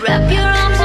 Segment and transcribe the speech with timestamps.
[0.00, 0.77] Wrap your arms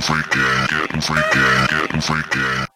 [0.00, 2.69] freaking, getting freaky, getting freaky.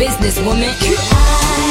[0.00, 1.69] Businesswoman.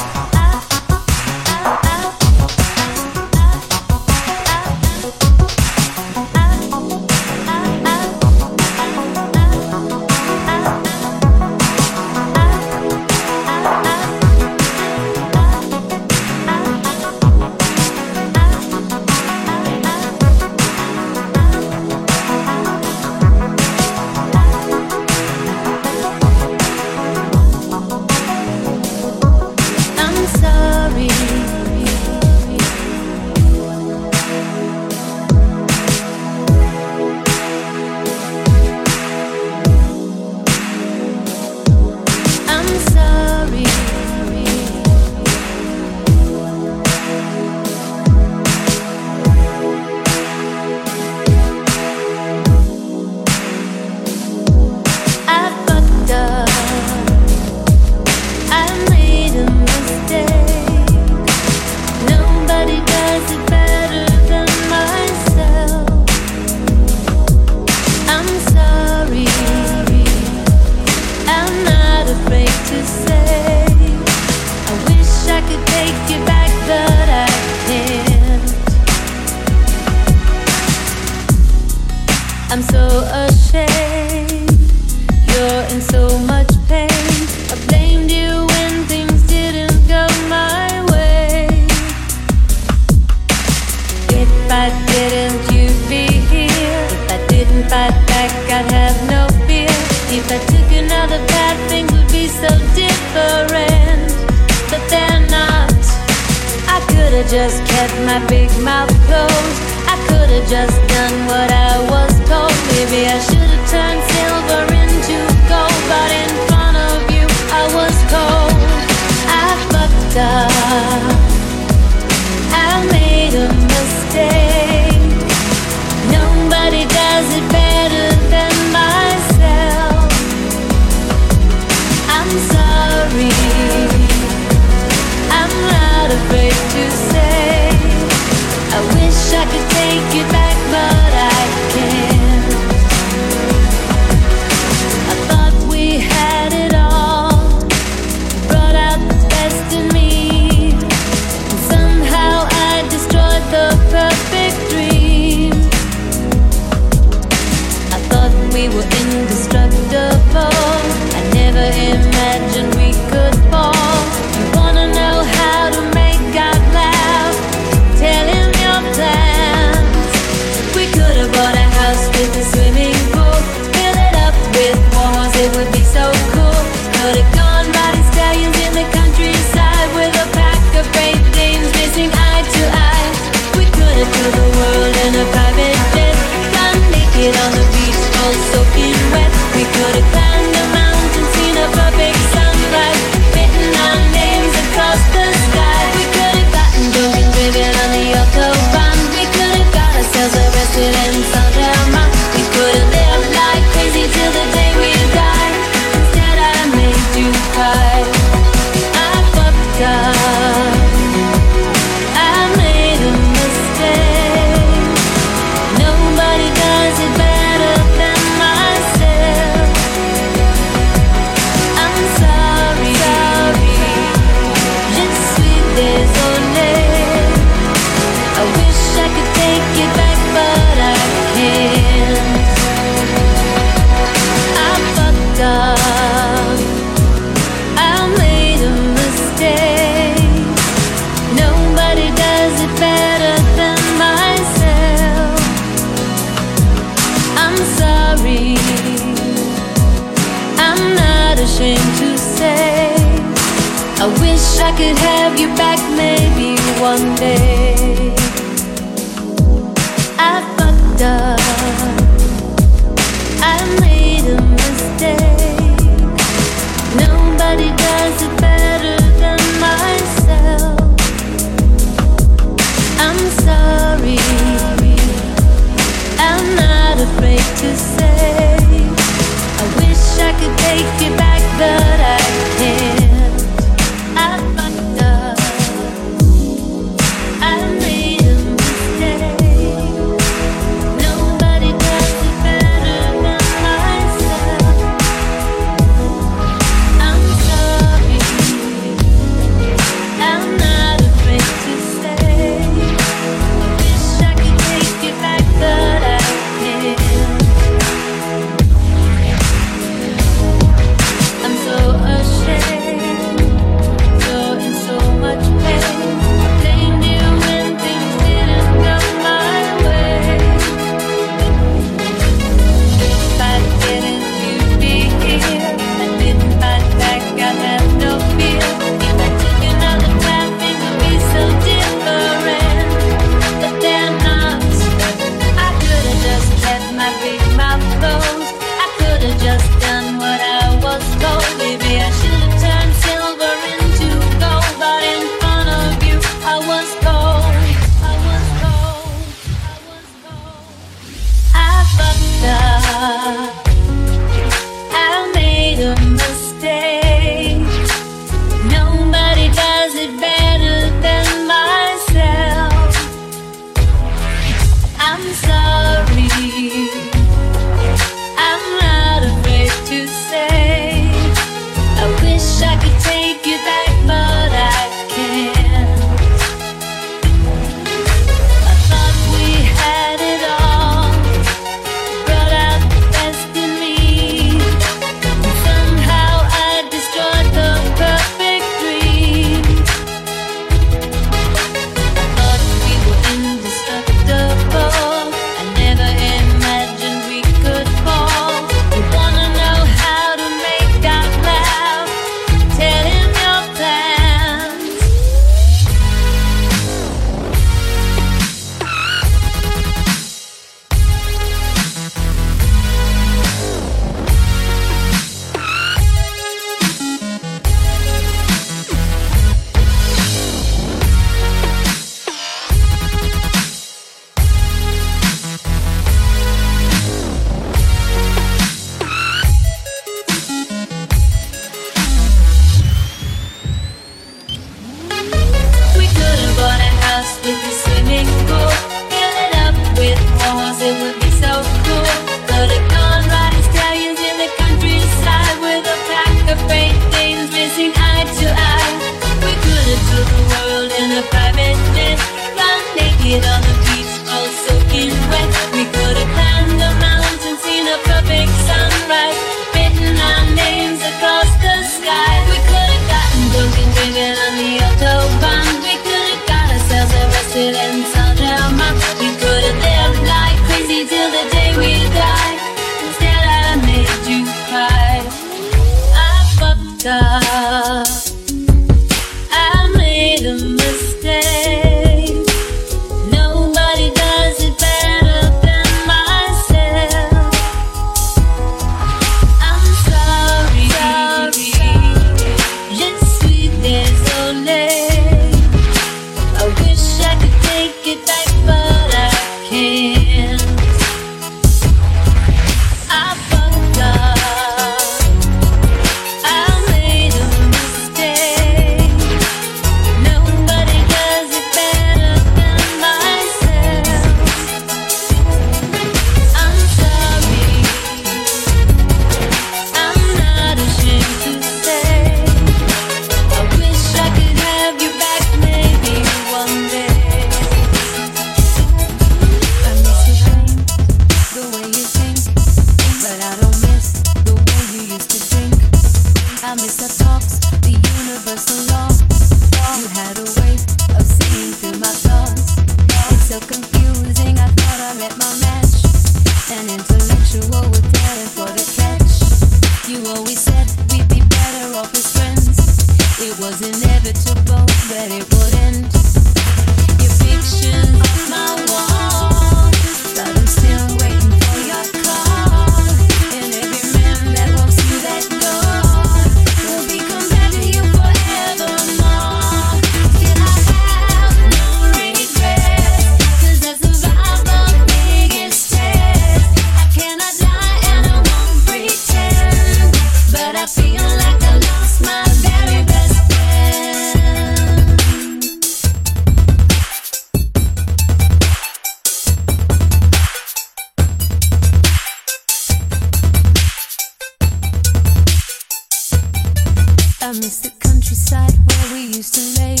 [597.52, 600.00] I miss the countryside where we used to lay.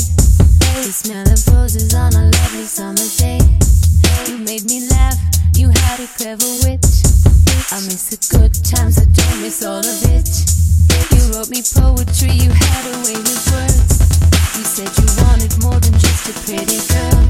[0.80, 3.44] The smell of roses on a lovely summer day.
[4.24, 5.20] You made me laugh,
[5.52, 6.80] you had a clever wit.
[7.68, 10.32] I miss the good times, I don't miss all of it.
[11.12, 14.00] You wrote me poetry, you had a way with words.
[14.56, 17.20] You said you wanted more than just a pretty girl.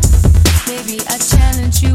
[0.71, 1.91] Maybe I challenged you